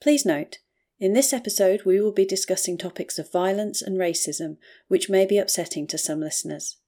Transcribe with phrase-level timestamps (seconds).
[0.00, 0.60] Please note,
[0.98, 4.56] in this episode we will be discussing topics of violence and racism,
[4.88, 6.78] which may be upsetting to some listeners.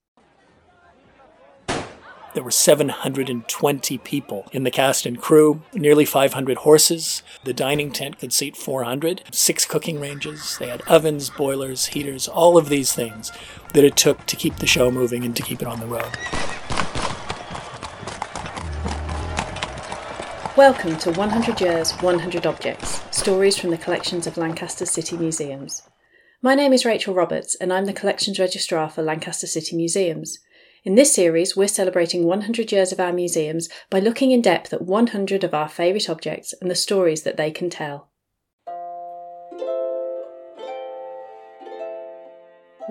[2.33, 7.21] There were 720 people in the cast and crew, nearly 500 horses.
[7.43, 10.57] The dining tent could seat 400, six cooking ranges.
[10.57, 13.31] They had ovens, boilers, heaters, all of these things
[13.75, 16.17] that it took to keep the show moving and to keep it on the road.
[20.55, 25.81] Welcome to 100 Years, 100 Objects Stories from the collections of Lancaster City Museums.
[26.43, 30.37] My name is Rachel Roberts, and I'm the Collections Registrar for Lancaster City Museums.
[30.83, 34.83] In this series, we're celebrating 100 years of our museums by looking in depth at
[34.83, 38.11] 100 of our favourite objects and the stories that they can tell.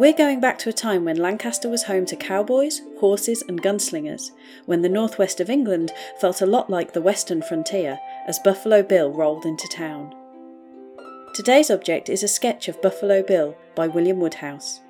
[0.03, 4.33] We're going back to a time when Lancaster was home to cowboys, horses, and gunslingers,
[4.67, 9.13] when the northwest of England felt a lot like the western frontier as Buffalo Bill
[9.13, 10.13] rolled into town.
[11.37, 14.81] Today's object is a sketch of Buffalo Bill by William Woodhouse.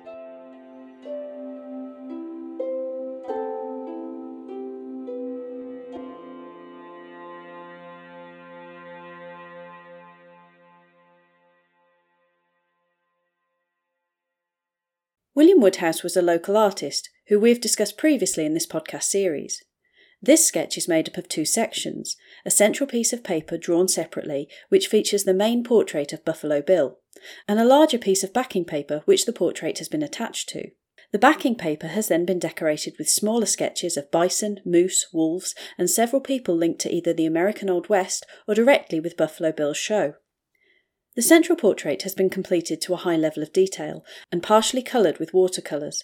[15.63, 19.63] Woodhouse was a local artist who we've discussed previously in this podcast series.
[20.21, 24.49] This sketch is made up of two sections a central piece of paper drawn separately,
[24.67, 26.99] which features the main portrait of Buffalo Bill,
[27.47, 30.71] and a larger piece of backing paper which the portrait has been attached to.
[31.13, 35.89] The backing paper has then been decorated with smaller sketches of bison, moose, wolves, and
[35.89, 40.15] several people linked to either the American Old West or directly with Buffalo Bill's show.
[41.15, 45.19] The central portrait has been completed to a high level of detail and partially coloured
[45.19, 46.03] with watercolours.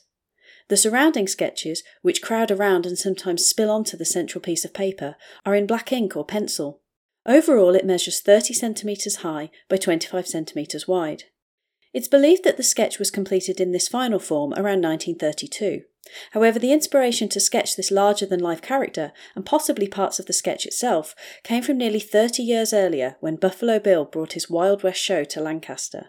[0.68, 5.16] The surrounding sketches, which crowd around and sometimes spill onto the central piece of paper,
[5.46, 6.82] are in black ink or pencil.
[7.26, 11.24] Overall, it measures 30 centimetres high by 25 centimetres wide.
[11.92, 15.82] It's believed that the sketch was completed in this final form around 1932.
[16.32, 20.34] However, the inspiration to sketch this larger than life character, and possibly parts of the
[20.34, 21.14] sketch itself,
[21.44, 25.42] came from nearly 30 years earlier when Buffalo Bill brought his Wild West show to
[25.42, 26.08] Lancaster.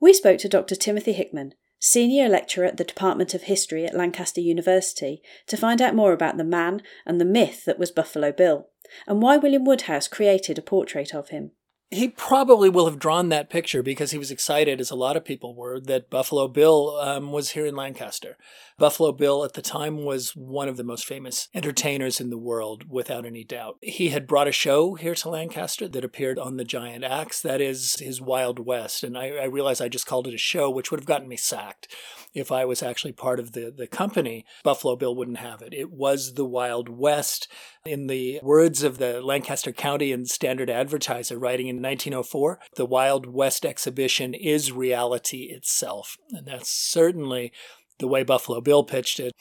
[0.00, 0.74] We spoke to Dr.
[0.74, 5.94] Timothy Hickman, Senior Lecturer at the Department of History at Lancaster University, to find out
[5.94, 8.68] more about the man and the myth that was Buffalo Bill,
[9.06, 11.52] and why William Woodhouse created a portrait of him.
[11.90, 15.24] He probably will have drawn that picture because he was excited, as a lot of
[15.24, 18.36] people were, that Buffalo Bill um, was here in Lancaster.
[18.80, 22.84] Buffalo Bill at the time was one of the most famous entertainers in the world,
[22.88, 23.76] without any doubt.
[23.82, 27.60] He had brought a show here to Lancaster that appeared on the Giant Axe, that
[27.60, 29.04] is his Wild West.
[29.04, 31.36] And I, I realize I just called it a show, which would have gotten me
[31.36, 31.94] sacked
[32.32, 34.46] if I was actually part of the, the company.
[34.64, 35.74] Buffalo Bill wouldn't have it.
[35.74, 37.48] It was the Wild West.
[37.84, 43.26] In the words of the Lancaster County and Standard Advertiser writing in 1904, the Wild
[43.26, 46.16] West exhibition is reality itself.
[46.30, 47.52] And that's certainly
[48.00, 49.32] the way Buffalo Bill pitched it.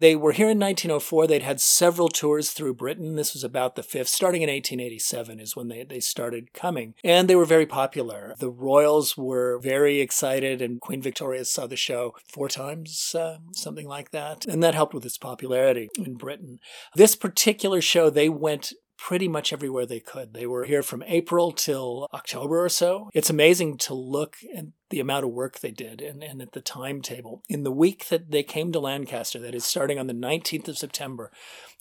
[0.00, 1.26] They were here in 1904.
[1.26, 3.14] They'd had several tours through Britain.
[3.14, 4.08] This was about the fifth.
[4.08, 6.94] Starting in 1887 is when they, they started coming.
[7.04, 8.34] And they were very popular.
[8.38, 13.86] The royals were very excited, and Queen Victoria saw the show four times, uh, something
[13.86, 14.44] like that.
[14.46, 16.58] And that helped with its popularity in Britain.
[16.94, 20.34] This particular show, they went pretty much everywhere they could.
[20.34, 23.10] They were here from April till October or so.
[23.12, 26.60] It's amazing to look at the amount of work they did and, and at the
[26.60, 27.42] timetable.
[27.48, 30.78] In the week that they came to Lancaster, that is starting on the 19th of
[30.78, 31.30] September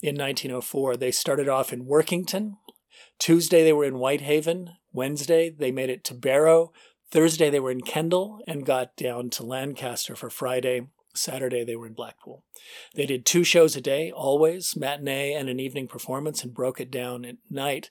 [0.02, 2.58] in 1904, they started off in Workington.
[3.20, 4.72] Tuesday, they were in Whitehaven.
[4.92, 6.72] Wednesday, they made it to Barrow.
[7.12, 10.88] Thursday, they were in Kendal and got down to Lancaster for Friday.
[11.18, 12.44] Saturday, they were in Blackpool.
[12.96, 16.92] They did two shows a day, always, matinee and an evening performance, and broke it
[16.92, 17.90] down at night.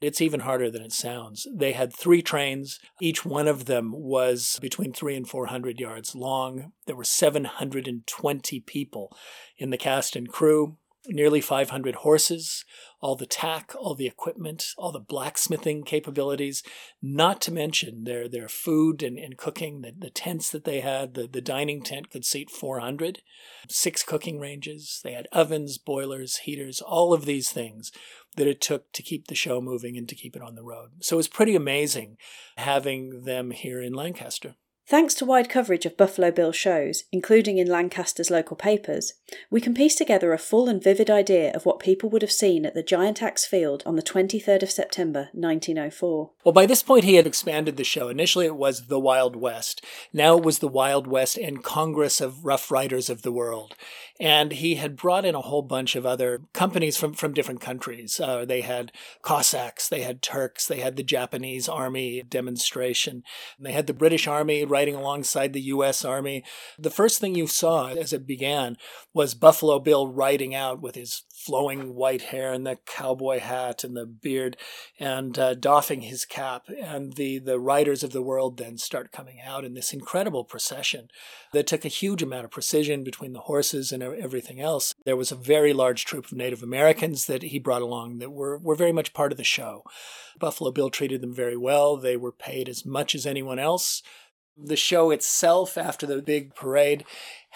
[0.00, 1.46] It's even harder than it sounds.
[1.52, 2.78] They had three trains.
[3.00, 6.72] Each one of them was between three and 400 yards long.
[6.86, 9.16] There were 720 people
[9.56, 10.76] in the cast and crew
[11.08, 12.64] nearly 500 horses,
[13.00, 16.62] all the tack, all the equipment, all the blacksmithing capabilities,
[17.02, 21.14] not to mention their, their food and, and cooking, the, the tents that they had.
[21.14, 23.20] The, the dining tent could seat 400,
[23.68, 25.00] six cooking ranges.
[25.04, 27.92] They had ovens, boilers, heaters, all of these things
[28.36, 30.90] that it took to keep the show moving and to keep it on the road.
[31.00, 32.16] So it was pretty amazing
[32.56, 34.56] having them here in Lancaster.
[34.88, 39.14] Thanks to wide coverage of Buffalo Bill shows, including in Lancaster's local papers,
[39.50, 42.64] we can piece together a full and vivid idea of what people would have seen
[42.64, 46.30] at the Giant Axe Field on the 23rd of September 1904.
[46.44, 48.08] Well, by this point, he had expanded the show.
[48.08, 49.84] Initially, it was the Wild West.
[50.12, 53.74] Now it was the Wild West and Congress of Rough Riders of the World.
[54.18, 58.18] And he had brought in a whole bunch of other companies from, from different countries.
[58.18, 58.92] Uh, they had
[59.22, 63.22] Cossacks, they had Turks, they had the Japanese army demonstration,
[63.56, 66.04] and they had the British army riding alongside the U.S.
[66.04, 66.44] Army.
[66.78, 68.76] The first thing you saw as it began
[69.12, 73.96] was Buffalo Bill riding out with his flowing white hair and the cowboy hat and
[73.96, 74.56] the beard
[74.98, 76.66] and uh, doffing his cap.
[76.82, 81.08] And the, the riders of the world then start coming out in this incredible procession
[81.52, 84.94] that took a huge amount of precision between the horses and everything else.
[85.04, 88.58] There was a very large troop of Native Americans that he brought along that were,
[88.58, 89.84] were very much part of the show.
[90.40, 91.96] Buffalo Bill treated them very well.
[91.96, 94.02] They were paid as much as anyone else.
[94.58, 97.04] The show itself, after the big parade,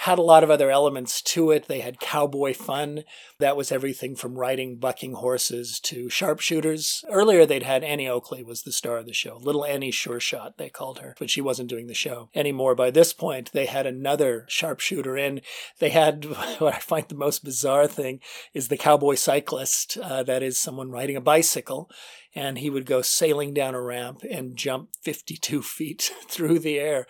[0.00, 1.68] had a lot of other elements to it.
[1.68, 3.04] They had cowboy fun.
[3.38, 7.04] That was everything from riding bucking horses to sharpshooters.
[7.10, 9.36] Earlier, they'd had Annie Oakley was the star of the show.
[9.36, 12.74] Little Annie Sure Shot, they called her, but she wasn't doing the show anymore.
[12.74, 15.42] By this point, they had another sharpshooter in.
[15.80, 16.24] They had
[16.58, 18.20] what I find the most bizarre thing
[18.54, 19.98] is the cowboy cyclist.
[20.02, 21.90] Uh, that is someone riding a bicycle
[22.34, 27.06] and he would go sailing down a ramp and jump 52 feet through the air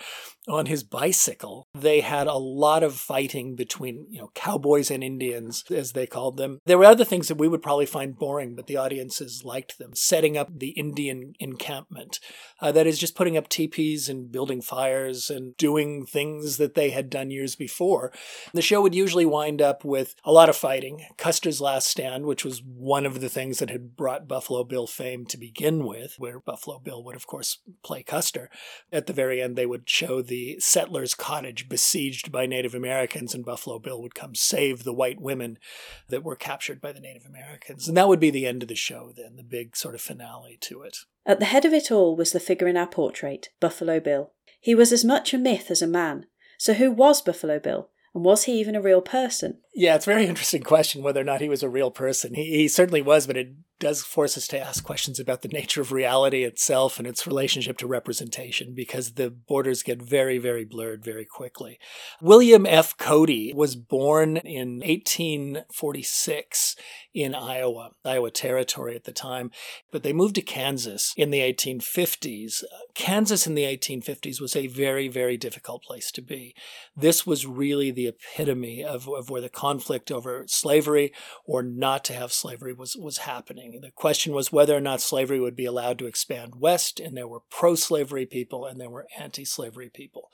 [0.49, 1.67] on his bicycle.
[1.75, 6.37] They had a lot of fighting between, you know, cowboys and Indians, as they called
[6.37, 6.61] them.
[6.67, 9.95] There were other things that we would probably find boring, but the audiences liked them.
[9.95, 12.21] Setting up the Indian encampment,
[12.61, 16.91] uh, that is just putting up teepees and building fires and doing things that they
[16.91, 18.13] had done years before.
[18.53, 21.07] The show would usually wind up with a lot of fighting.
[21.17, 25.10] Custer's Last Stand, which was one of the things that had brought Buffalo Bill fame
[25.27, 28.51] to begin with, where Buffalo Bill would, of course, play Custer.
[28.93, 33.45] At the very end, they would show the settler's cottage besieged by Native Americans, and
[33.45, 35.59] Buffalo Bill would come save the white women
[36.09, 37.89] that were captured by the Native Americans.
[37.89, 40.59] And that would be the end of the show, then, the big sort of finale
[40.63, 40.99] to it.
[41.27, 44.33] At the head of it all was the figure in our portrait, Buffalo Bill.
[44.61, 46.27] He was as much a myth as a man.
[46.59, 47.91] So who was Buffalo Bill?
[48.15, 49.59] And was he even a real person?
[49.75, 52.35] Yeah, it's a very interesting question whether or not he was a real person.
[52.35, 55.81] He, he certainly was, but it does force us to ask questions about the nature
[55.81, 61.03] of reality itself and its relationship to representation because the borders get very, very blurred
[61.05, 61.81] very quickly.
[62.21, 62.97] William F.
[62.97, 66.77] Cody was born in 1846
[67.13, 69.51] in Iowa, Iowa Territory at the time,
[69.91, 72.63] but they moved to Kansas in the 1850s.
[72.95, 76.55] Kansas in the 1850s was a very, very difficult place to be.
[76.97, 81.13] This was really the epitome of, of where the conflict over slavery
[81.45, 83.70] or not to have slavery was, was happening.
[83.79, 87.29] The question was whether or not slavery would be allowed to expand west, and there
[87.29, 90.31] were pro slavery people and there were anti slavery people.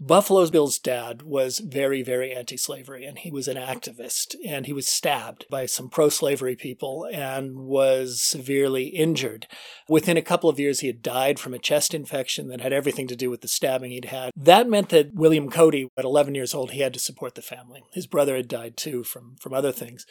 [0.00, 4.72] Buffalo Bill's dad was very, very anti slavery, and he was an activist, and he
[4.72, 9.48] was stabbed by some pro slavery people and was severely injured.
[9.88, 13.08] Within a couple of years, he had died from a chest infection that had everything
[13.08, 14.30] to do with the stabbing he'd had.
[14.36, 17.82] That meant that William Cody, at 11 years old, he had to support the family.
[17.92, 20.06] His brother had died too from, from other things.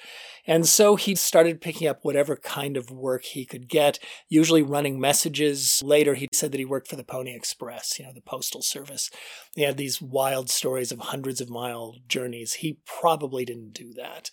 [0.45, 3.99] And so he started picking up whatever kind of work he could get,
[4.29, 5.83] usually running messages.
[5.83, 9.11] Later, he said that he worked for the Pony Express, you know, the postal service.
[9.55, 12.53] He had these wild stories of hundreds of mile journeys.
[12.53, 14.31] He probably didn't do that.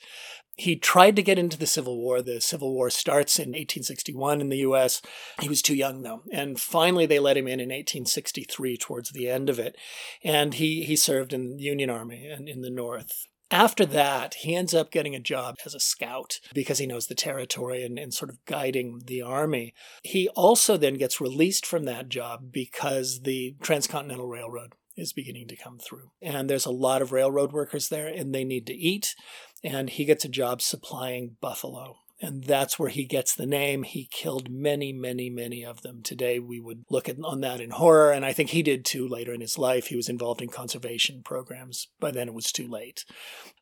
[0.56, 2.22] He tried to get into the Civil War.
[2.22, 5.02] The Civil War starts in 1861 in the US.
[5.40, 6.22] He was too young, though.
[6.32, 9.76] And finally, they let him in in 1863, towards the end of it.
[10.22, 13.26] And he, he served in the Union Army in, in the North.
[13.50, 17.14] After that, he ends up getting a job as a scout because he knows the
[17.14, 19.74] territory and, and, sort of guiding the army.
[20.02, 25.56] He also then gets released from that job because the Transcontinental Railroad is beginning to
[25.56, 26.10] come through.
[26.22, 29.14] And there's a lot of railroad workers there and they need to eat.
[29.62, 33.82] And he gets a job supplying buffalo and that's where he gets the name.
[33.82, 36.02] He killed many, many, many of them.
[36.02, 39.06] Today, we would look at, on that in horror, and I think he did too
[39.06, 39.86] later in his life.
[39.86, 41.88] He was involved in conservation programs.
[42.00, 43.04] By then, it was too late.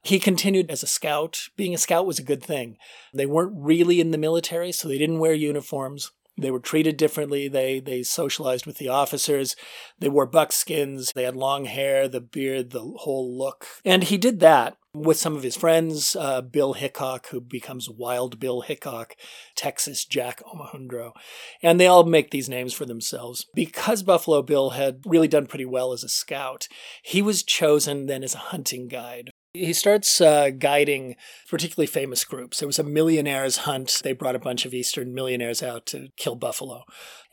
[0.02, 1.48] He continued as a scout.
[1.56, 2.76] Being a scout was a good thing.
[3.14, 6.10] They weren't really in the military, so they didn't wear uniforms.
[6.38, 7.48] They were treated differently.
[7.48, 9.54] They they socialized with the officers.
[9.98, 11.12] They wore buckskins.
[11.14, 13.66] They had long hair, the beard, the whole look.
[13.84, 18.38] And he did that with some of his friends, uh, Bill Hickok, who becomes Wild
[18.38, 19.16] Bill Hickok,
[19.54, 21.12] Texas Jack Omohundro.
[21.62, 23.46] And they all make these names for themselves.
[23.54, 26.68] Because Buffalo Bill had really done pretty well as a scout,
[27.02, 31.16] he was chosen then as a hunting guide He starts uh, guiding
[31.50, 32.60] particularly famous groups.
[32.60, 34.00] There was a millionaires hunt.
[34.02, 36.84] They brought a bunch of Eastern millionaires out to kill buffalo.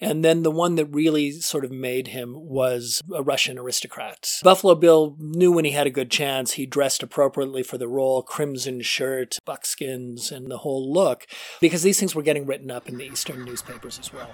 [0.01, 4.39] And then the one that really sort of made him was a Russian aristocrat.
[4.43, 6.53] Buffalo Bill knew when he had a good chance.
[6.53, 11.25] He dressed appropriately for the role crimson shirt, buckskins, and the whole look,
[11.61, 14.29] because these things were getting written up in the Eastern newspapers as well.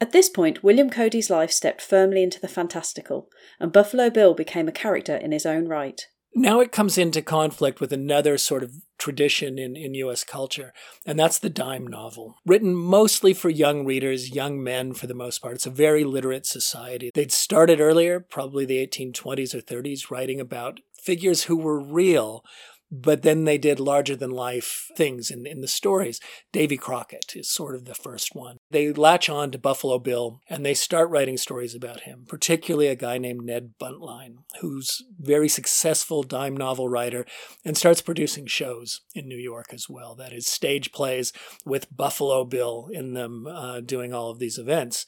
[0.00, 4.68] At this point, William Cody's life stepped firmly into the fantastical, and Buffalo Bill became
[4.68, 6.06] a character in his own right.
[6.34, 10.74] Now it comes into conflict with another sort of tradition in, in US culture,
[11.06, 12.36] and that's the dime novel.
[12.44, 15.54] Written mostly for young readers, young men for the most part.
[15.54, 17.10] It's a very literate society.
[17.14, 22.44] They'd started earlier, probably the 1820s or 30s, writing about figures who were real
[22.90, 26.20] but then they did larger than life things in, in the stories.
[26.52, 28.58] Davy Crockett is sort of the first one.
[28.70, 32.94] They latch on to Buffalo Bill and they start writing stories about him, particularly a
[32.96, 37.26] guy named Ned Buntline, who's very successful dime novel writer
[37.64, 40.14] and starts producing shows in New York as well.
[40.14, 41.32] That is stage plays
[41.64, 45.06] with Buffalo Bill in them uh, doing all of these events.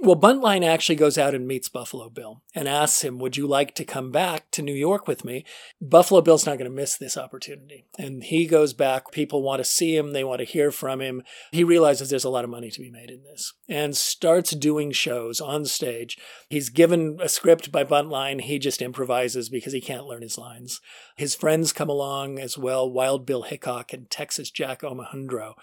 [0.00, 3.74] Well, Buntline actually goes out and meets Buffalo Bill and asks him, Would you like
[3.76, 5.44] to come back to New York with me?
[5.80, 7.86] Buffalo Bill's not going to miss this opportunity.
[7.96, 9.12] And he goes back.
[9.12, 11.22] People want to see him, they want to hear from him.
[11.52, 14.90] He realizes there's a lot of money to be made in this and starts doing
[14.90, 16.18] shows on stage.
[16.48, 18.40] He's given a script by Buntline.
[18.40, 20.80] He just improvises because he can't learn his lines.
[21.16, 25.54] His friends come along as well Wild Bill Hickok and Texas Jack Omohundro.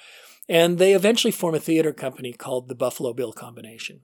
[0.49, 4.01] And they eventually form a theater company called the Buffalo Bill Combination.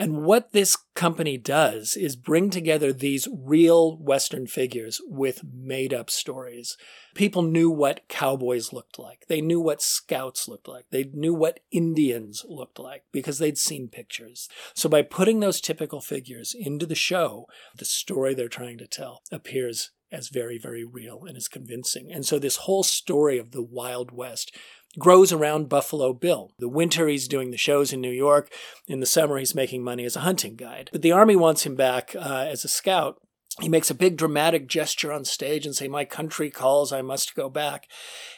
[0.00, 6.08] And what this company does is bring together these real Western figures with made up
[6.08, 6.76] stories.
[7.16, 9.24] People knew what cowboys looked like.
[9.26, 10.84] They knew what scouts looked like.
[10.90, 14.48] They knew what Indians looked like because they'd seen pictures.
[14.72, 17.46] So by putting those typical figures into the show,
[17.76, 22.10] the story they're trying to tell appears as very, very real and as convincing.
[22.12, 24.54] And so this whole story of the Wild West
[24.98, 26.52] grows around Buffalo Bill.
[26.58, 28.50] The winter, he's doing the shows in New York.
[28.86, 30.88] In the summer, he's making money as a hunting guide.
[30.92, 33.20] But the Army wants him back uh, as a scout.
[33.60, 37.34] He makes a big dramatic gesture on stage and say, My country calls, I must
[37.34, 37.88] go back.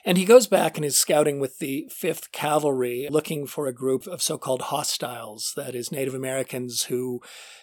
[0.03, 4.07] And he goes back and is scouting with the 5th Cavalry, looking for a group
[4.07, 7.21] of so called hostiles, that is, Native Americans who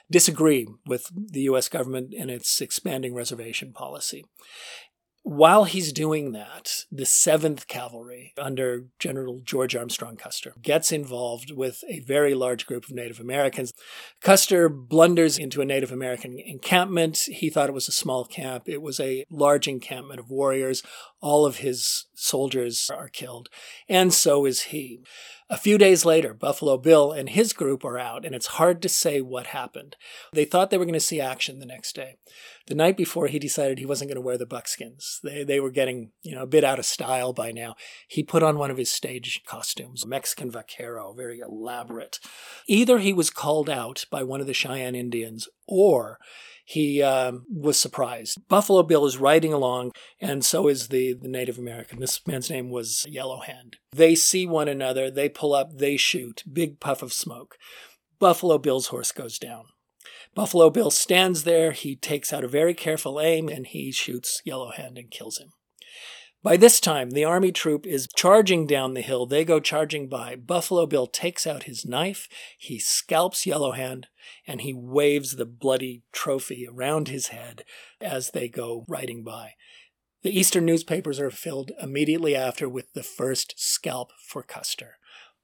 [0.10, 1.68] disagree with the U.S.
[1.68, 4.26] government and its expanding reservation policy.
[5.30, 11.84] While he's doing that, the 7th Cavalry, under General George Armstrong Custer, gets involved with
[11.90, 13.74] a very large group of Native Americans.
[14.22, 17.28] Custer blunders into a Native American encampment.
[17.28, 18.70] He thought it was a small camp.
[18.70, 20.82] It was a large encampment of warriors.
[21.20, 23.50] All of his soldiers are killed,
[23.90, 25.02] and so is he.
[25.50, 28.90] A few days later, Buffalo Bill and his group are out, and it's hard to
[28.90, 29.96] say what happened.
[30.34, 32.18] They thought they were going to see action the next day.
[32.66, 35.22] The night before, he decided he wasn't going to wear the buckskins.
[35.24, 37.76] They, they were getting, you know, a bit out of style by now.
[38.10, 42.20] He put on one of his stage costumes, Mexican vaquero, very elaborate.
[42.68, 46.20] Either he was called out by one of the Cheyenne Indians, or
[46.68, 48.46] he um, was surprised.
[48.50, 52.02] Buffalo Bill is riding along, and so is the, the Native American.
[52.02, 53.78] This man's name was Yellow Hand.
[53.94, 56.44] They see one another, they pull up, they shoot.
[56.52, 57.56] Big puff of smoke.
[58.20, 59.64] Buffalo Bill's horse goes down.
[60.36, 64.72] Buffalo Bill stands there, he takes out a very careful aim, and he shoots Yellow
[64.72, 65.52] Hand and kills him.
[66.44, 69.26] By this time, the army troop is charging down the hill.
[69.26, 70.36] They go charging by.
[70.36, 74.08] Buffalo Bill takes out his knife, he scalps Yellowhand,
[74.46, 77.64] and he waves the bloody trophy around his head
[78.02, 79.54] as they go riding by.
[80.24, 84.98] The Eastern newspapers are filled immediately after with the first scalp for Custer.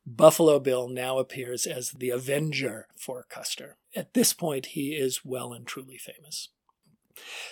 [0.06, 3.78] Buffalo Bill now appears as the avenger for Custer.
[3.96, 6.50] At this point, he is well and truly famous.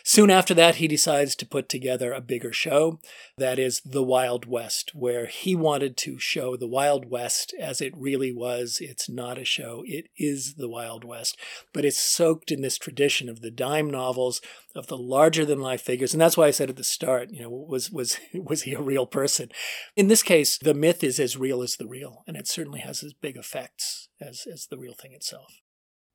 [0.04, 3.00] Soon after that, he decides to put together a bigger show
[3.38, 7.94] that is The Wild West, where he wanted to show the Wild West as it
[7.96, 8.80] really was.
[8.82, 11.38] It's not a show, it is the Wild West,
[11.74, 14.42] but it's soaked in this tradition of the dime novels,
[14.76, 16.14] of the larger than life figures.
[16.14, 18.82] And that's why I said at the start, you know, was, was, was he a
[18.82, 19.50] real person?
[19.96, 23.04] In this case, the myth is as real as the real, and it certainly has
[23.04, 25.62] as big effects as, as the real thing itself.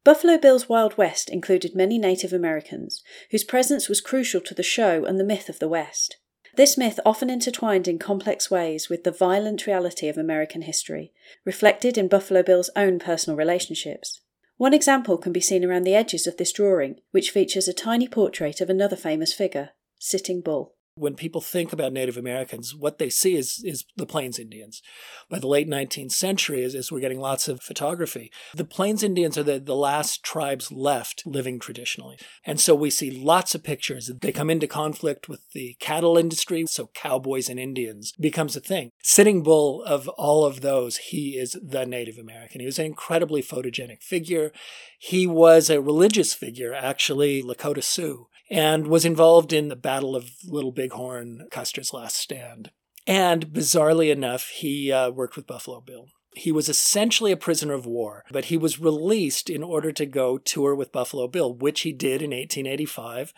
[0.07, 5.05] Buffalo Bill's Wild West included many Native Americans, whose presence was crucial to the show
[5.05, 6.19] and the myth of the West.
[6.55, 11.13] This myth often intertwined in complex ways with the violent reality of American history,
[11.45, 14.21] reflected in Buffalo Bill's own personal relationships.
[14.59, 18.07] One example can be seen around the edges of this drawing, which features a tiny
[18.07, 20.76] portrait of another famous figure, Sitting Bull.
[20.99, 24.81] When people think about Native Americans, what they see is, is the Plains Indians.
[25.29, 29.37] By the late 19th century, as, as we're getting lots of photography, the Plains Indians
[29.37, 32.19] are the, the last tribes left living traditionally.
[32.47, 34.11] And so we see lots of pictures.
[34.23, 38.91] They come into conflict with the cattle industry, so cowboys and Indians becomes a thing.
[39.03, 42.61] Sitting Bull, of all of those, he is the Native American.
[42.61, 44.51] He was an incredibly photogenic figure.
[44.99, 50.31] He was a religious figure, actually, Lakota Sioux and was involved in the Battle of
[50.45, 52.71] Little Bighorn, Custer's last stand.
[53.07, 56.09] And bizarrely enough, he uh, worked with Buffalo Bill.
[56.35, 60.37] He was essentially a prisoner of war, but he was released in order to go
[60.37, 63.33] tour with Buffalo Bill, which he did in 1885.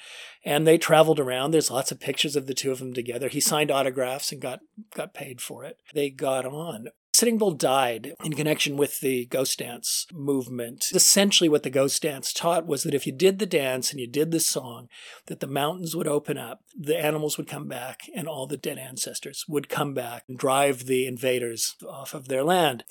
[0.45, 1.53] And they traveled around.
[1.53, 3.29] There's lots of pictures of the two of them together.
[3.29, 4.61] He signed autographs and got,
[4.97, 5.77] got paid for it.
[5.95, 6.89] They got on.
[7.13, 10.87] Sitting Bull died in connection with the ghost dance movement.
[10.95, 14.07] Essentially, what the ghost dance taught was that if you did the dance and you
[14.07, 14.89] did the song,
[15.27, 18.79] that the mountains would open up, the animals would come back, and all the dead
[18.79, 22.85] ancestors would come back and drive the invaders off of their land.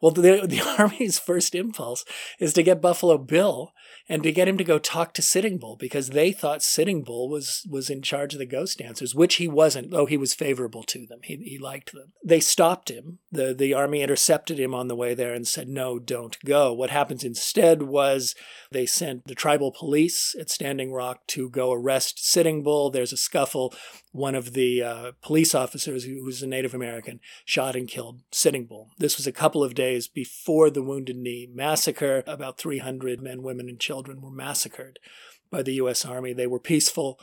[0.00, 2.04] Well, the, the Army's first impulse
[2.38, 3.72] is to get Buffalo Bill
[4.08, 7.28] and to get him to go talk to Sitting Bull because they thought Sitting Bull
[7.28, 10.82] was was in charge of the ghost dancers, which he wasn't, though he was favorable
[10.84, 11.20] to them.
[11.22, 12.12] He, he liked them.
[12.24, 13.18] They stopped him.
[13.30, 16.72] The, the army intercepted him on the way there and said, no, don't go.
[16.72, 18.34] What happens instead was
[18.70, 22.90] they sent the tribal police at Standing Rock to go arrest Sitting Bull.
[22.90, 23.74] There's a scuffle.
[24.10, 28.64] One of the uh, police officers, who was a Native American, shot and killed Sitting
[28.64, 28.90] Bull.
[28.98, 32.24] This was a couple of days before the Wounded Knee massacre.
[32.26, 34.98] About 300 men, women, and children were massacred
[35.52, 36.04] by the U.S.
[36.04, 36.32] Army.
[36.32, 37.20] They were peaceful,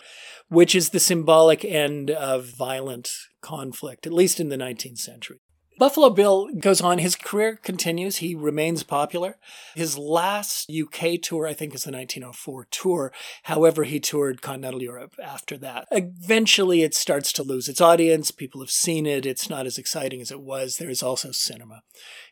[0.48, 3.10] which is the symbolic end of violent
[3.42, 5.40] conflict, at least in the 19th century.
[5.80, 6.98] Buffalo Bill goes on.
[6.98, 8.18] His career continues.
[8.18, 9.38] He remains popular.
[9.76, 13.14] His last UK tour, I think, is the 1904 tour.
[13.44, 15.88] However, he toured continental Europe after that.
[15.90, 18.30] Eventually, it starts to lose its audience.
[18.30, 19.26] People have seen it.
[19.26, 20.76] It's not as exciting as it was.
[20.76, 21.84] There is also cinema.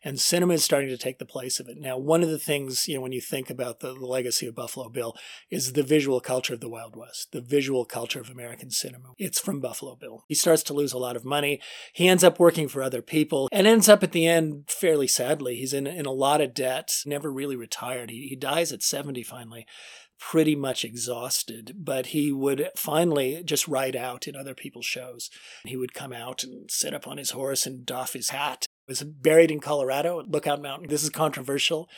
[0.04, 1.78] And cinema is starting to take the place of it.
[1.78, 4.56] Now, one of the things, you know, when you think about the, the legacy of
[4.56, 5.16] Buffalo Bill,
[5.50, 9.14] is the visual culture of the Wild West, the visual culture of American cinema.
[9.18, 10.26] It's from Buffalo Bill.
[10.28, 11.62] He starts to lose a lot of money.
[11.94, 15.08] He ends up working for other people people and ends up at the end fairly
[15.08, 15.56] sadly.
[15.56, 18.10] He's in, in a lot of debt, never really retired.
[18.10, 19.66] He, he dies at 70 finally
[20.20, 25.30] pretty much exhausted, but he would finally just ride out in other people's shows.
[25.64, 28.66] He would come out and sit up on his horse and doff his hat.
[28.88, 30.88] Was buried in Colorado at Lookout Mountain.
[30.88, 31.90] This is controversial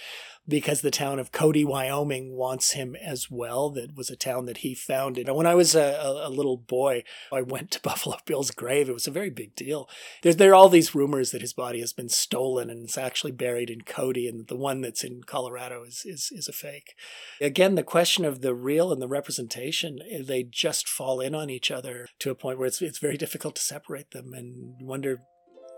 [0.50, 3.69] because the town of Cody, Wyoming wants him as well.
[3.69, 5.27] That was a town that he founded.
[5.27, 8.89] And when I was a, a, little boy, I went to Buffalo Bill's grave.
[8.89, 9.88] It was a very big deal.
[10.23, 13.32] There's, there are all these rumors that his body has been stolen and it's actually
[13.32, 16.95] buried in Cody, and the one that's in Colorado is, is, is a fake.
[17.39, 21.49] Again, the question of the real and the representation, eh, they just fall in on
[21.49, 25.21] each other to a point where it's, it's very difficult to separate them and wonder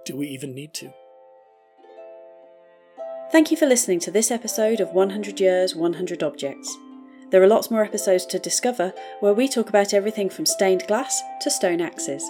[0.05, 0.93] do we even need to?
[3.31, 6.77] Thank you for listening to this episode of 100 Years, 100 Objects.
[7.29, 11.21] There are lots more episodes to discover where we talk about everything from stained glass
[11.41, 12.29] to stone axes.